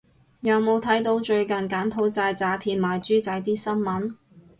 [0.39, 4.15] 有冇睇到最近柬埔寨詐騙賣豬仔啲新聞